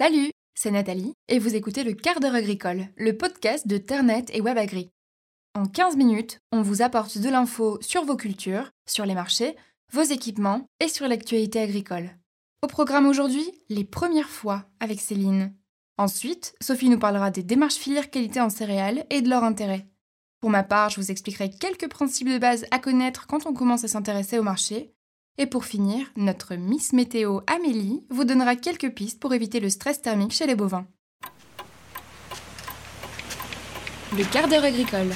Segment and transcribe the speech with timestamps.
[0.00, 4.40] Salut, c'est Nathalie et vous écoutez le quart d'heure agricole, le podcast de Ternet et
[4.40, 4.88] WebAgri.
[5.54, 9.56] En 15 minutes, on vous apporte de l'info sur vos cultures, sur les marchés,
[9.92, 12.16] vos équipements et sur l'actualité agricole.
[12.62, 15.52] Au programme aujourd'hui, les premières fois avec Céline.
[15.98, 19.86] Ensuite, Sophie nous parlera des démarches filières qualité en céréales et de leur intérêt.
[20.40, 23.84] Pour ma part, je vous expliquerai quelques principes de base à connaître quand on commence
[23.84, 24.94] à s'intéresser au marché.
[25.38, 30.02] Et pour finir, notre Miss Météo Amélie vous donnera quelques pistes pour éviter le stress
[30.02, 30.86] thermique chez les bovins.
[34.16, 35.10] Le quart d'heure agricole.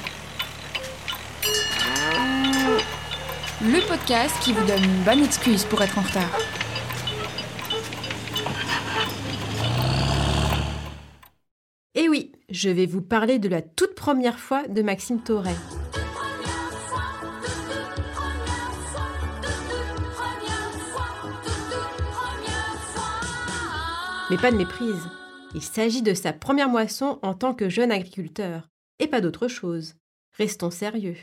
[3.61, 6.39] Le podcast qui vous donne une bonne excuse pour être en retard.
[11.95, 15.55] Et oui, je vais vous parler de la toute première fois de Maxime Thoré.
[24.35, 25.09] Mais pas de méprise.
[25.55, 29.95] Il s'agit de sa première moisson en tant que jeune agriculteur, et pas d'autre chose.
[30.37, 31.15] Restons sérieux.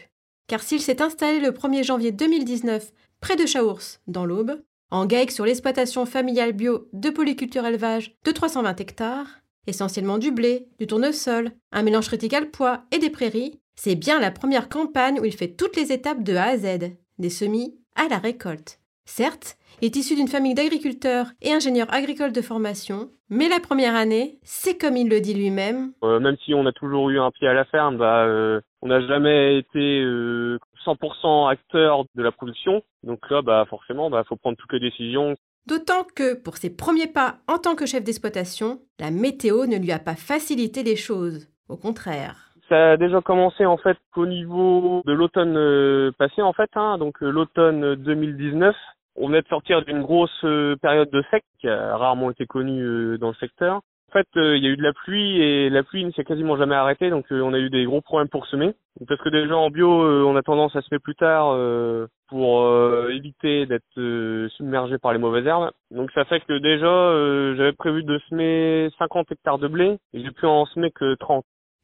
[0.47, 5.31] Car s'il s'est installé le 1er janvier 2019 près de Chaours, dans l'Aube, en GAEC
[5.31, 11.51] sur l'exploitation familiale bio de polyculture élevage de 320 hectares, essentiellement du blé, du tournesol,
[11.73, 15.53] un mélange critical pois et des prairies, c'est bien la première campagne où il fait
[15.53, 18.80] toutes les étapes de A à Z, des semis à la récolte.
[19.05, 23.95] Certes, il est issu d'une famille d'agriculteurs et ingénieurs agricoles de formation, mais la première
[23.95, 25.93] année, c'est comme il le dit lui-même.
[26.03, 28.87] Euh, même si on a toujours eu un pied à la ferme, bah, euh, on
[28.87, 32.83] n'a jamais été euh, 100% acteur de la production.
[33.03, 35.35] Donc là, bah, forcément, bah, faut prendre toutes les décisions.
[35.65, 39.91] D'autant que, pour ses premiers pas en tant que chef d'exploitation, la météo ne lui
[39.91, 41.47] a pas facilité les choses.
[41.69, 42.50] Au contraire.
[42.71, 46.97] Ça a déjà commencé en fait au niveau de l'automne euh, passé en fait, hein,
[46.97, 48.73] donc euh, l'automne 2019.
[49.17, 52.81] On venait de sortir d'une grosse euh, période de sec qui a rarement été connue
[52.81, 53.81] euh, dans le secteur.
[54.09, 56.23] En fait, euh, il y a eu de la pluie et la pluie ne s'est
[56.23, 58.73] quasiment jamais arrêtée, donc euh, on a eu des gros problèmes pour semer.
[59.05, 62.61] Parce que déjà en bio, euh, on a tendance à semer plus tard euh, pour
[62.61, 65.71] euh, éviter d'être euh, submergé par les mauvaises herbes.
[65.91, 70.23] Donc ça fait que déjà, euh, j'avais prévu de semer 50 hectares de blé et
[70.23, 71.43] j'ai pu en semer que 30.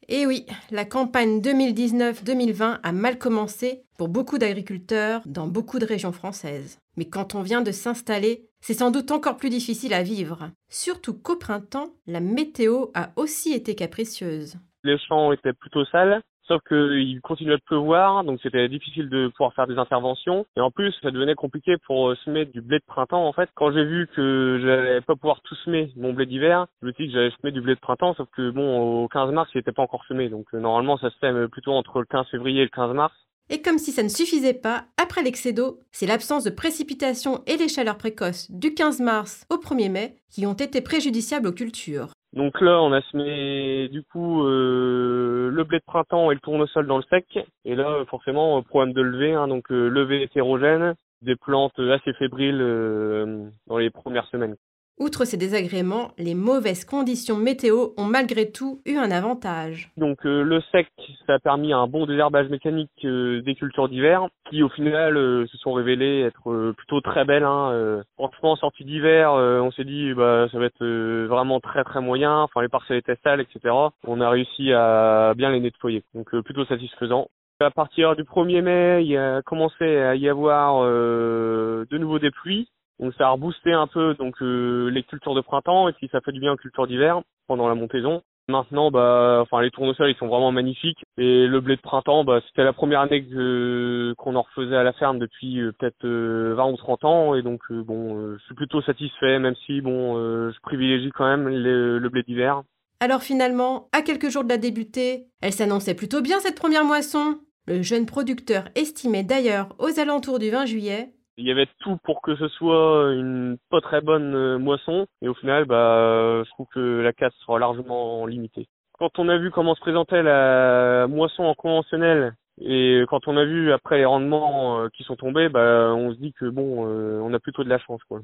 [0.10, 6.14] Et oui, la campagne 2019-2020 a mal commencé pour beaucoup d'agriculteurs dans beaucoup de régions
[6.14, 6.80] françaises.
[6.96, 10.50] Mais quand on vient de s'installer, c'est sans doute encore plus difficile à vivre.
[10.70, 14.56] Surtout qu'au printemps, la météo a aussi été capricieuse.
[14.86, 16.22] Les champs étaient plutôt sales.
[16.48, 20.46] Sauf qu'il continuait de pleuvoir, donc c'était difficile de pouvoir faire des interventions.
[20.56, 23.28] Et en plus, ça devenait compliqué pour euh, semer du blé de printemps.
[23.28, 26.88] En fait, quand j'ai vu que j'allais pas pouvoir tout semer mon blé d'hiver, je
[26.88, 28.14] me suis dit que j'allais semer du blé de printemps.
[28.14, 30.30] Sauf que bon, au 15 mars, il n'était pas encore semé.
[30.30, 33.14] Donc euh, normalement, ça se sème plutôt entre le 15 février et le 15 mars.
[33.50, 37.56] Et comme si ça ne suffisait pas, après l'excès d'eau, c'est l'absence de précipitations et
[37.58, 42.10] les chaleurs précoces du 15 mars au 1er mai qui ont été préjudiciables aux cultures.
[42.34, 46.86] Donc là, on a semé du coup euh, le blé de printemps et le tournesol
[46.86, 47.40] dans le sec.
[47.66, 52.62] Et là, forcément, problème de levée, hein, donc euh, levée hétérogène, des plantes assez fébriles
[52.62, 54.56] euh, dans les premières semaines.
[55.00, 59.92] Outre ces désagréments, les mauvaises conditions météo ont malgré tout eu un avantage.
[59.96, 60.88] Donc euh, le sec,
[61.28, 65.46] ça a permis un bon désherbage mécanique euh, des cultures d'hiver, qui au final euh,
[65.52, 67.44] se sont révélées être euh, plutôt très belles.
[67.44, 68.04] Hein, euh.
[68.16, 70.84] Franchement, sortie d'hiver, euh, on s'est dit bah ça va être
[71.28, 72.42] vraiment très très moyen.
[72.42, 73.76] Enfin les parcelles étaient sales, etc.
[74.08, 77.28] On a réussi à bien les nettoyer, donc plutôt satisfaisant.
[77.60, 82.68] À partir du 1er mai, il a commencé à y avoir de nouveau des pluies.
[83.00, 86.22] Donc ça a reboosté un peu donc euh, les cultures de printemps et puis ça
[86.22, 88.22] fait du bien aux cultures d'hiver pendant la montaison.
[88.50, 92.40] Maintenant bah enfin les tournesols ils sont vraiment magnifiques et le blé de printemps bah
[92.48, 96.54] c'était la première année que qu'on en refaisait à la ferme depuis euh, peut-être euh,
[96.56, 99.82] 20 ou 30 ans et donc euh, bon euh, je suis plutôt satisfait même si
[99.82, 102.64] bon euh, je privilégie quand même le, le blé d'hiver.
[103.00, 107.40] Alors finalement, à quelques jours de la débuter, elle s'annonçait plutôt bien cette première moisson.
[107.68, 112.24] Le jeune producteur estimait d'ailleurs aux alentours du 20 juillet Il y avait tout pour
[112.24, 116.50] que ce soit une pas très bonne euh, moisson et au final bah euh, je
[116.50, 118.68] trouve que la casse sera largement limitée.
[118.98, 123.46] Quand on a vu comment se présentait la moisson en conventionnel et quand on a
[123.46, 127.32] vu après les rendements euh, qui sont tombés, bah on se dit que bon on
[127.32, 128.20] a plutôt de la chance quoi.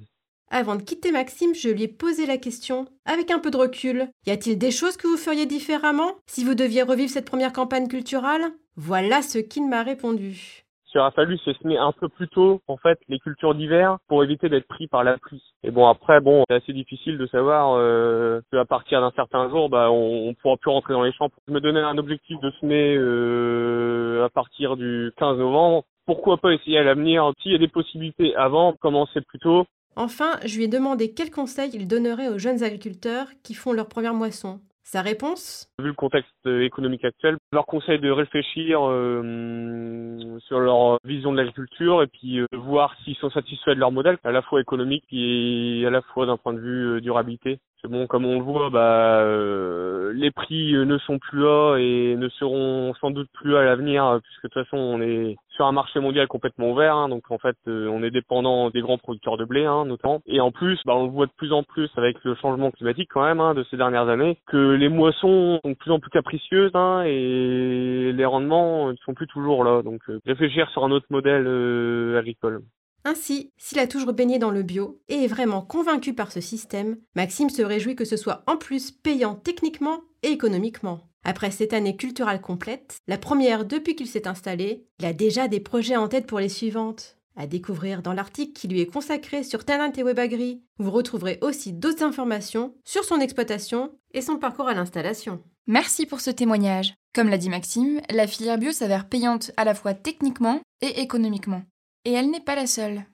[0.50, 4.10] Avant de quitter Maxime, je lui ai posé la question, avec un peu de recul.
[4.28, 7.88] Y a-t-il des choses que vous feriez différemment si vous deviez revivre cette première campagne
[7.88, 10.63] culturelle Voilà ce qu'il m'a répondu.
[10.94, 14.24] Il aurait fallu se semer un peu plus tôt, en fait, les cultures d'hiver pour
[14.24, 15.42] éviter d'être pris par la pluie.
[15.64, 19.70] Et bon, après, bon, c'est assez difficile de savoir euh, qu'à partir d'un certain jour,
[19.70, 21.30] bah, on, on pourra plus rentrer dans les champs.
[21.48, 25.84] Je me donnais un objectif de semer euh, à partir du 15 novembre.
[26.06, 29.66] Pourquoi pas essayer à l'avenir S'il y a des possibilités avant, commencer plus tôt.
[29.96, 33.88] Enfin, je lui ai demandé quels conseils il donnerait aux jeunes agriculteurs qui font leur
[33.88, 34.60] première moisson.
[34.84, 35.70] Sa réponse?
[35.80, 42.04] Vu le contexte économique actuel, leur conseille de réfléchir euh, sur leur vision de l'agriculture
[42.04, 45.84] et puis euh, voir s'ils sont satisfaits de leur modèle, à la fois économique et
[45.88, 47.60] à la fois d'un point de vue euh, durabilité.
[47.82, 52.16] C'est bon, comme on le voit, bah, euh, les prix ne sont plus là et
[52.16, 55.72] ne seront sans doute plus à l'avenir, puisque de toute façon on est sur un
[55.72, 59.38] marché mondial complètement ouvert, hein, donc en fait euh, on est dépendant des grands producteurs
[59.38, 60.22] de blé hein, notamment.
[60.26, 63.24] Et en plus, bah, on voit de plus en plus avec le changement climatique quand
[63.24, 66.72] même hein, de ces dernières années, que les moissons sont de plus en plus capricieuses
[67.06, 69.82] et les rendements ne sont plus toujours là.
[69.82, 72.62] Donc euh, réfléchir sur un autre modèle euh, agricole.
[73.06, 76.96] Ainsi, s'il a toujours baigné dans le bio et est vraiment convaincu par ce système,
[77.16, 81.02] Maxime se réjouit que ce soit en plus payant techniquement économiquement.
[81.24, 85.60] Après cette année culturelle complète, la première depuis qu'il s'est installé, il a déjà des
[85.60, 87.18] projets en tête pour les suivantes.
[87.36, 91.74] À découvrir dans l'article qui lui est consacré sur Talent et Webagri, vous retrouverez aussi
[91.74, 95.42] d'autres informations sur son exploitation et son parcours à l'installation.
[95.66, 96.94] Merci pour ce témoignage.
[97.16, 101.64] Comme l'a dit Maxime, la filière bio s'avère payante à la fois techniquement et économiquement.
[102.06, 103.06] Et elle n'est pas la seule.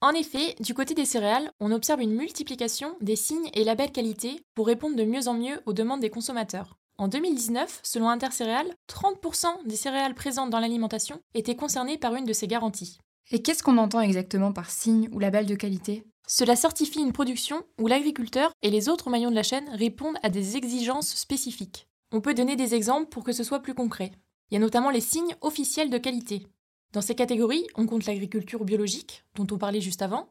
[0.00, 4.40] En effet, du côté des céréales, on observe une multiplication des signes et labels qualité
[4.54, 6.78] pour répondre de mieux en mieux aux demandes des consommateurs.
[6.98, 12.32] En 2019, selon Intercéréales, 30% des céréales présentes dans l'alimentation étaient concernées par une de
[12.32, 12.98] ces garanties.
[13.32, 16.04] Et qu'est-ce qu'on entend exactement par signe ou label de qualité?
[16.28, 20.28] Cela certifie une production où l'agriculteur et les autres maillons de la chaîne répondent à
[20.28, 21.88] des exigences spécifiques.
[22.12, 24.12] On peut donner des exemples pour que ce soit plus concret.
[24.50, 26.46] Il y a notamment les signes officiels de qualité.
[26.92, 30.28] Dans ces catégories, on compte l'agriculture biologique, dont on parlait juste avant.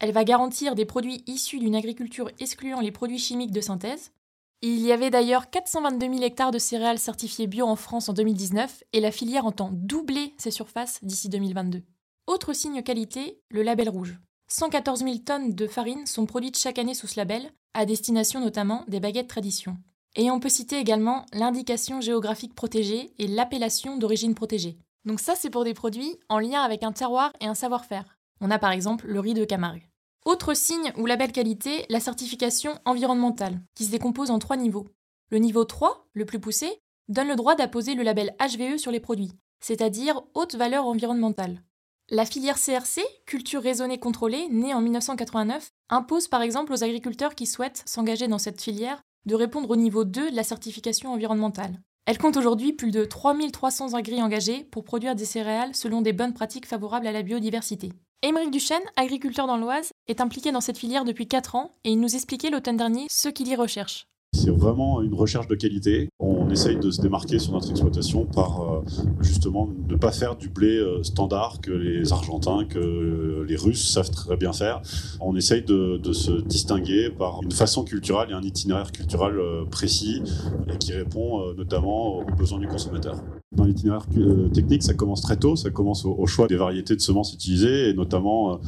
[0.00, 4.12] Elle va garantir des produits issus d'une agriculture excluant les produits chimiques de synthèse.
[4.60, 8.84] Il y avait d'ailleurs 422 000 hectares de céréales certifiées bio en France en 2019
[8.92, 11.82] et la filière entend doubler ses surfaces d'ici 2022.
[12.26, 14.18] Autre signe qualité, le label rouge.
[14.48, 18.84] 114 000 tonnes de farine sont produites chaque année sous ce label, à destination notamment
[18.88, 19.78] des baguettes tradition.
[20.16, 24.78] Et on peut citer également l'indication géographique protégée et l'appellation d'origine protégée.
[25.04, 28.18] Donc ça, c'est pour des produits en lien avec un terroir et un savoir-faire.
[28.40, 29.88] On a par exemple le riz de Camargue.
[30.24, 34.88] Autre signe ou label qualité, la certification environnementale, qui se décompose en trois niveaux.
[35.30, 39.00] Le niveau 3, le plus poussé, donne le droit d'apposer le label HVE sur les
[39.00, 41.62] produits, c'est-à-dire haute valeur environnementale.
[42.10, 47.46] La filière CRC, culture raisonnée contrôlée, née en 1989, impose par exemple aux agriculteurs qui
[47.46, 51.80] souhaitent s'engager dans cette filière de répondre au niveau 2 de la certification environnementale.
[52.06, 56.34] Elle compte aujourd'hui plus de 3300 agris engagés pour produire des céréales selon des bonnes
[56.34, 57.92] pratiques favorables à la biodiversité.
[58.20, 62.00] Émeric Duchesne, agriculteur dans l'Oise, est impliqué dans cette filière depuis 4 ans et il
[62.00, 64.06] nous expliquait l'automne dernier ce qu'il y recherche.
[64.34, 66.08] C'est vraiment une recherche de qualité.
[66.18, 68.82] On essaye de se démarquer sur notre exploitation par euh,
[69.20, 74.10] justement ne pas faire du blé euh, standard que les Argentins, que les Russes savent
[74.10, 74.82] très bien faire.
[75.20, 79.64] On essaye de, de se distinguer par une façon culturelle et un itinéraire culturel euh,
[79.66, 80.20] précis
[80.68, 83.14] et qui répond notamment aux besoins du consommateur.
[83.56, 84.06] Dans l'itinéraire
[84.52, 87.94] technique, ça commence très tôt, ça commence au, choix des variétés de semences utilisées, et
[87.94, 88.58] notamment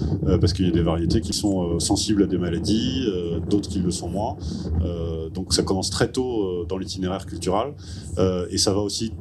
[0.40, 3.06] parce qu'il y a des variétés qui sont sensibles à des maladies,
[3.48, 4.36] d'autres qui le sont moins.
[5.34, 7.74] donc ça commence très tôt euh, dans l'itinéraire culturel
[8.18, 9.12] euh, et ça va aussi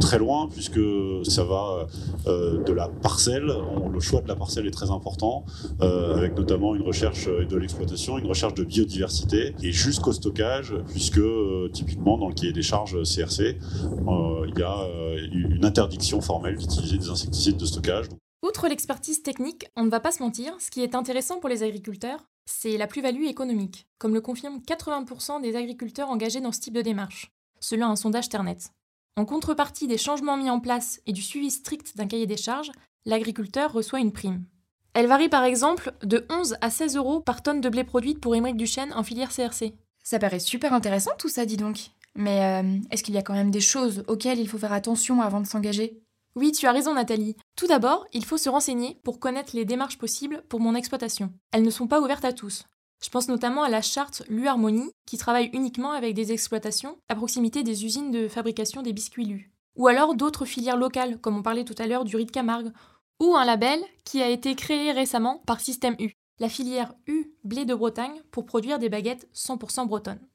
[0.00, 0.80] très loin puisque
[1.24, 1.86] ça va
[2.26, 3.50] euh, de la parcelle.
[3.92, 5.44] le choix de la parcelle est très important
[5.80, 11.20] avec notamment une recherche de l'exploitation, une recherche de biodiversité et jusqu'au stockage puisque
[11.72, 13.56] typiquement dans le cahier des charges CRC,
[14.46, 14.86] il y a
[15.32, 18.06] une interdiction formelle d'utiliser des insecticides de stockage.
[18.42, 21.62] Outre l'expertise technique, on ne va pas se mentir, ce qui est intéressant pour les
[21.62, 26.74] agriculteurs, c'est la plus-value économique, comme le confirment 80% des agriculteurs engagés dans ce type
[26.74, 28.58] de démarche, selon un sondage Ternet.
[29.16, 32.70] En contrepartie des changements mis en place et du suivi strict d'un cahier des charges,
[33.04, 34.44] l'agriculteur reçoit une prime.
[34.94, 38.34] Elle varie par exemple de 11 à 16 euros par tonne de blé produite pour
[38.34, 39.74] Émeric Duchesne en filière CRC.
[40.04, 41.90] Ça paraît super intéressant tout ça, dis donc.
[42.18, 45.22] Mais euh, est-ce qu'il y a quand même des choses auxquelles il faut faire attention
[45.22, 46.02] avant de s'engager?
[46.34, 47.36] Oui, tu as raison Nathalie.
[47.56, 51.32] Tout d'abord, il faut se renseigner pour connaître les démarches possibles pour mon exploitation.
[51.52, 52.64] Elles ne sont pas ouvertes à tous.
[53.00, 57.62] Je pense notamment à la charte LU-Harmonie, qui travaille uniquement avec des exploitations à proximité
[57.62, 59.52] des usines de fabrication des biscuits LU.
[59.76, 62.72] Ou alors d'autres filières locales, comme on parlait tout à l'heure du riz de Camargue.
[63.20, 66.10] Ou un label qui a été créé récemment par Système U,
[66.40, 70.26] la filière U blé de Bretagne, pour produire des baguettes 100% bretonnes.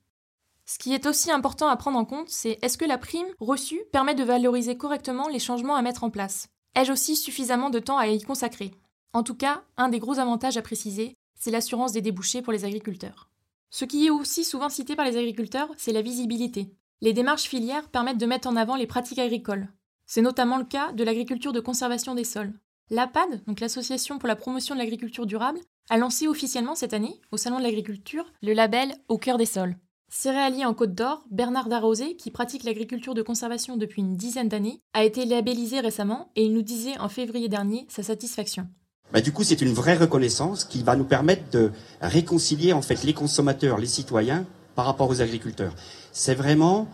[0.65, 3.81] Ce qui est aussi important à prendre en compte, c'est est-ce que la prime reçue
[3.91, 6.47] permet de valoriser correctement les changements à mettre en place?
[6.75, 8.71] Ai-je aussi suffisamment de temps à y consacrer?
[9.11, 12.65] En tout cas, un des gros avantages à préciser, c'est l'assurance des débouchés pour les
[12.65, 13.29] agriculteurs.
[13.69, 16.73] Ce qui est aussi souvent cité par les agriculteurs, c'est la visibilité.
[17.01, 19.67] Les démarches filières permettent de mettre en avant les pratiques agricoles.
[20.05, 22.53] C'est notamment le cas de l'agriculture de conservation des sols.
[22.89, 27.37] L'APAD, donc l'Association pour la promotion de l'agriculture durable, a lancé officiellement cette année, au
[27.37, 29.75] Salon de l'agriculture, le label Au cœur des sols.
[30.15, 34.79] Céréalier en Côte d'Or, Bernard Darrosé, qui pratique l'agriculture de conservation depuis une dizaine d'années,
[34.93, 38.67] a été labellisé récemment et il nous disait en février dernier sa satisfaction.
[39.11, 43.03] Bah, du coup, c'est une vraie reconnaissance qui va nous permettre de réconcilier en fait
[43.03, 45.73] les consommateurs, les citoyens par rapport aux agriculteurs.
[46.11, 46.87] C'est vraiment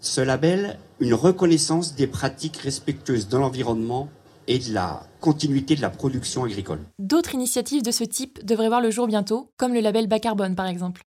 [0.00, 4.08] ce label une reconnaissance des pratiques respectueuses de l'environnement
[4.48, 6.80] et de la continuité de la production agricole.
[6.98, 10.54] D'autres initiatives de ce type devraient voir le jour bientôt, comme le label bas carbone
[10.54, 11.02] par exemple.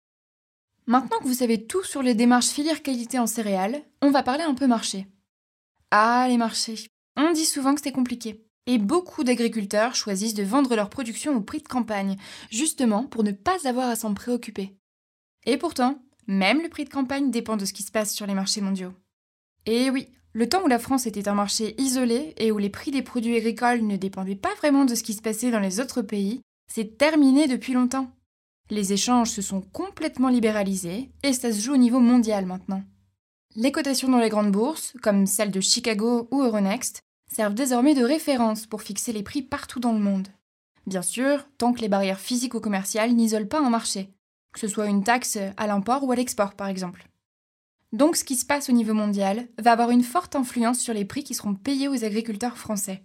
[0.86, 4.44] Maintenant que vous savez tout sur les démarches filière qualité en céréales, on va parler
[4.44, 5.06] un peu marché.
[5.90, 6.86] Ah, les marchés.
[7.16, 8.44] On dit souvent que c'est compliqué.
[8.66, 12.16] Et beaucoup d'agriculteurs choisissent de vendre leur production au prix de campagne,
[12.50, 14.76] justement pour ne pas avoir à s'en préoccuper.
[15.46, 18.34] Et pourtant, même le prix de campagne dépend de ce qui se passe sur les
[18.34, 18.92] marchés mondiaux.
[19.66, 22.92] Et oui, le temps où la France était un marché isolé et où les prix
[22.92, 26.02] des produits agricoles ne dépendaient pas vraiment de ce qui se passait dans les autres
[26.02, 26.40] pays,
[26.72, 28.12] c'est terminé depuis longtemps.
[28.70, 32.84] Les échanges se sont complètement libéralisés et ça se joue au niveau mondial maintenant.
[33.56, 38.04] Les cotations dans les grandes bourses, comme celles de Chicago ou Euronext, servent désormais de
[38.04, 40.28] référence pour fixer les prix partout dans le monde.
[40.86, 44.14] Bien sûr, tant que les barrières physiques ou commerciales n'isolent pas un marché,
[44.52, 47.08] que ce soit une taxe à l'import ou à l'export par exemple.
[47.92, 51.04] Donc ce qui se passe au niveau mondial va avoir une forte influence sur les
[51.04, 53.02] prix qui seront payés aux agriculteurs français.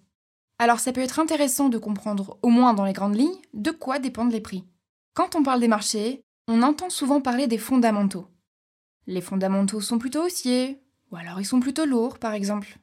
[0.60, 3.98] Alors ça peut être intéressant de comprendre, au moins dans les grandes lignes, de quoi
[3.98, 4.64] dépendent les prix.
[5.16, 8.28] Quand on parle des marchés, on entend souvent parler des fondamentaux.
[9.08, 12.78] Les fondamentaux sont plutôt haussiers, ou alors ils sont plutôt lourds par exemple.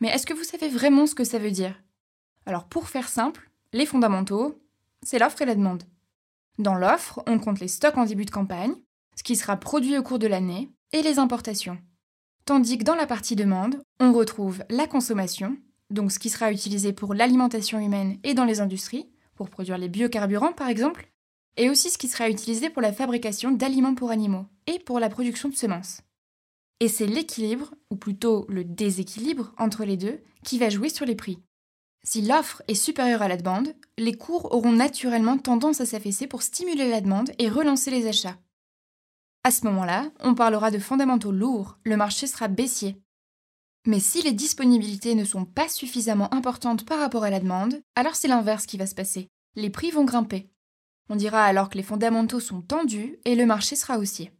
[0.00, 1.78] Mais est-ce que vous savez vraiment ce que ça veut dire?
[2.46, 4.62] Alors pour faire simple, les fondamentaux,
[5.02, 5.82] c'est l'offre et la demande.
[6.58, 8.76] Dans l'offre, on compte les stocks en début de campagne,
[9.14, 11.76] ce qui sera produit au cours de l'année, et les importations.
[12.46, 15.58] Tandis que dans la partie demande, on retrouve la consommation,
[15.90, 19.90] donc ce qui sera utilisé pour l'alimentation humaine et dans les industries, pour produire les
[19.90, 21.10] biocarburants par exemple,
[21.56, 25.08] et aussi ce qui sera utilisé pour la fabrication d'aliments pour animaux et pour la
[25.08, 26.00] production de semences.
[26.80, 31.14] Et c'est l'équilibre, ou plutôt le déséquilibre entre les deux, qui va jouer sur les
[31.14, 31.38] prix.
[32.02, 36.42] Si l'offre est supérieure à la demande, les cours auront naturellement tendance à s'affaisser pour
[36.42, 38.36] stimuler la demande et relancer les achats.
[39.42, 42.96] À ce moment-là, on parlera de fondamentaux lourds, le marché sera baissier.
[43.86, 48.14] Mais si les disponibilités ne sont pas suffisamment importantes par rapport à la demande, alors
[48.14, 49.28] c'est l'inverse qui va se passer.
[49.56, 50.50] Les prix vont grimper.
[51.10, 54.32] On dira alors que les fondamentaux sont tendus et le marché sera haussier.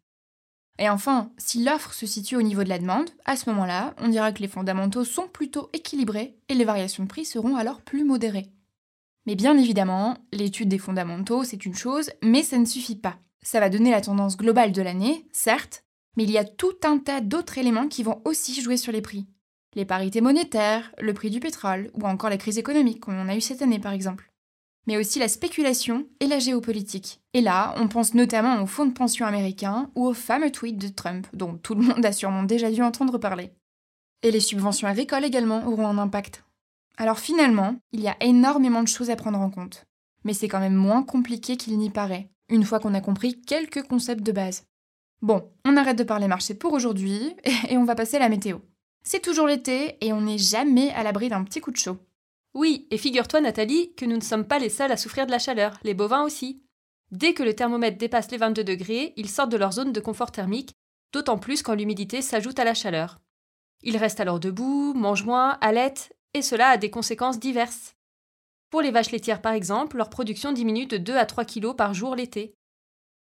[0.79, 4.09] Et enfin, si l'offre se situe au niveau de la demande, à ce moment-là, on
[4.09, 8.05] dira que les fondamentaux sont plutôt équilibrés et les variations de prix seront alors plus
[8.05, 8.51] modérées.
[9.27, 13.19] Mais bien évidemment, l'étude des fondamentaux, c'est une chose, mais ça ne suffit pas.
[13.43, 15.85] Ça va donner la tendance globale de l'année, certes,
[16.17, 19.03] mais il y a tout un tas d'autres éléments qui vont aussi jouer sur les
[19.03, 19.27] prix.
[19.75, 23.37] Les parités monétaires, le prix du pétrole, ou encore la crise économique, comme on a
[23.37, 24.34] eu cette année par exemple.
[24.87, 27.21] Mais aussi la spéculation et la géopolitique.
[27.33, 30.89] Et là, on pense notamment aux fonds de pension américains ou aux fameux tweets de
[30.89, 33.51] Trump, dont tout le monde a sûrement déjà dû entendre parler.
[34.23, 36.45] Et les subventions agricoles également auront un impact.
[36.97, 39.85] Alors finalement, il y a énormément de choses à prendre en compte.
[40.25, 43.83] Mais c'est quand même moins compliqué qu'il n'y paraît, une fois qu'on a compris quelques
[43.83, 44.65] concepts de base.
[45.23, 47.35] Bon, on arrête de parler marché pour aujourd'hui
[47.69, 48.59] et on va passer à la météo.
[49.03, 51.99] C'est toujours l'été et on n'est jamais à l'abri d'un petit coup de chaud.
[52.55, 55.41] Oui, et figure-toi Nathalie que nous ne sommes pas les seuls à souffrir de la
[55.41, 56.63] chaleur, les bovins aussi.
[57.11, 60.31] Dès que le thermomètre dépasse les 22 degrés, ils sortent de leur zone de confort
[60.31, 60.73] thermique,
[61.13, 63.21] d'autant plus quand l'humidité s'ajoute à la chaleur.
[63.83, 67.95] Ils restent alors debout, mangent moins, allaitent, et cela a des conséquences diverses.
[68.71, 71.93] Pour les vaches laitières par exemple, leur production diminue de 2 à 3 kg par
[71.93, 72.55] jour l'été.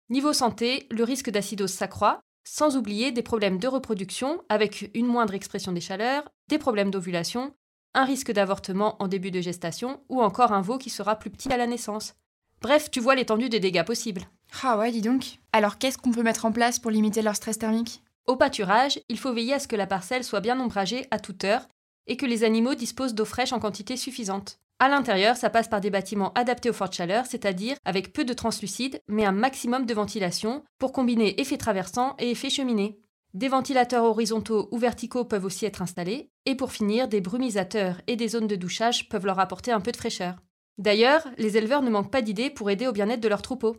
[0.10, 5.36] Niveau santé, le risque d'acidose s'accroît, sans oublier des problèmes de reproduction avec une moindre
[5.36, 7.54] expression des chaleurs, des problèmes d'ovulation,
[7.94, 11.52] un risque d'avortement en début de gestation ou encore un veau qui sera plus petit
[11.52, 12.16] à la naissance.
[12.62, 14.24] Bref, tu vois l'étendue des dégâts possibles.
[14.64, 15.40] Ah ouais, dis donc.
[15.54, 18.04] Alors qu'est-ce qu'on peut mettre en place pour limiter leur stress thermique?
[18.28, 21.44] Au pâturage, il faut veiller à ce que la parcelle soit bien ombragée à toute
[21.44, 21.68] heure
[22.08, 24.60] et que les animaux disposent d'eau fraîche en quantité suffisante.
[24.80, 28.34] À l'intérieur, ça passe par des bâtiments adaptés aux fortes chaleurs, c'est-à-dire avec peu de
[28.34, 32.98] translucide, mais un maximum de ventilation, pour combiner effet traversant et effet cheminée.
[33.36, 38.16] Des ventilateurs horizontaux ou verticaux peuvent aussi être installés, et pour finir, des brumisateurs et
[38.16, 40.36] des zones de douchage peuvent leur apporter un peu de fraîcheur.
[40.80, 43.78] D'ailleurs, les éleveurs ne manquent pas d'idées pour aider au bien-être de leurs troupeaux.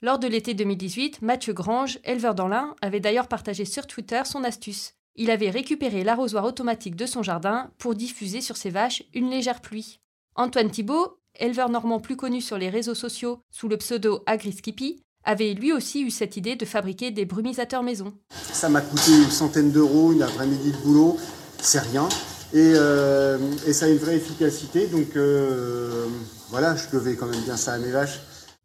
[0.00, 4.44] Lors de l'été 2018, Mathieu Grange, éleveur dans l'Ain, avait d'ailleurs partagé sur Twitter son
[4.44, 4.94] astuce.
[5.16, 9.60] Il avait récupéré l'arrosoir automatique de son jardin pour diffuser sur ses vaches une légère
[9.60, 10.00] pluie.
[10.34, 15.54] Antoine Thibault, éleveur normand plus connu sur les réseaux sociaux sous le pseudo AgriSkippy, avait
[15.54, 18.12] lui aussi eu cette idée de fabriquer des brumisateurs maison.
[18.30, 21.16] Ça m'a coûté une centaine d'euros, une après-midi de boulot,
[21.58, 22.08] c'est rien.
[22.52, 24.86] Et, euh, et ça a une vraie efficacité.
[24.86, 26.06] Donc euh,
[26.50, 28.20] voilà, je devais quand même bien ça à mes vaches.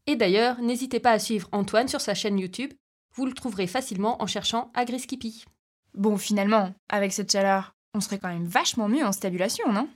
[0.05, 2.71] Et d'ailleurs, n'hésitez pas à suivre Antoine sur sa chaîne YouTube.
[3.15, 5.45] Vous le trouverez facilement en cherchant AgriSkippy.
[5.93, 9.87] Bon, finalement, avec cette chaleur, on serait quand même vachement mieux en stabulation, non?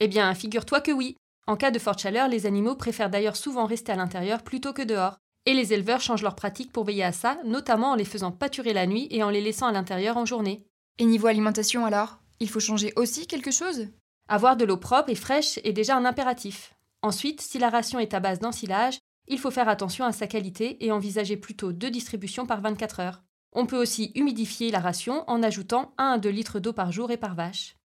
[0.00, 1.16] Eh bien, figure-toi que oui.
[1.46, 4.82] En cas de forte chaleur, les animaux préfèrent d'ailleurs souvent rester à l'intérieur plutôt que
[4.82, 5.18] dehors.
[5.46, 8.72] Et les éleveurs changent leurs pratiques pour veiller à ça, notamment en les faisant pâturer
[8.72, 10.66] la nuit et en les laissant à l'intérieur en journée.
[10.98, 12.18] Et niveau alimentation alors?
[12.40, 13.88] Il faut changer aussi quelque chose?
[14.28, 16.74] Avoir de l'eau propre et fraîche est déjà un impératif.
[17.02, 20.84] Ensuite, si la ration est à base d'ensilage, il faut faire attention à sa qualité
[20.84, 23.22] et envisager plutôt deux distributions par 24 heures.
[23.52, 27.10] On peut aussi humidifier la ration en ajoutant 1 à 2 litres d'eau par jour
[27.10, 27.76] et par vache.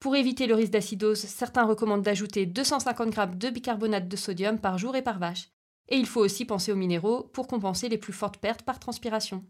[0.00, 4.76] Pour éviter le risque d'acidose, certains recommandent d'ajouter 250 g de bicarbonate de sodium par
[4.76, 5.48] jour et par vache.
[5.88, 9.44] Et il faut aussi penser aux minéraux pour compenser les plus fortes pertes par transpiration.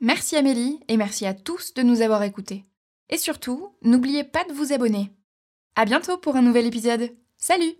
[0.00, 2.64] Merci Amélie et merci à tous de nous avoir écoutés.
[3.08, 5.10] Et surtout, n'oubliez pas de vous abonner.
[5.74, 7.10] À bientôt pour un nouvel épisode.
[7.36, 7.74] Salut